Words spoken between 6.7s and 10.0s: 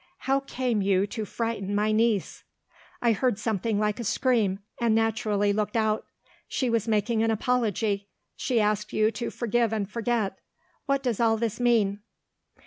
was making an apology; she asked you to forgive and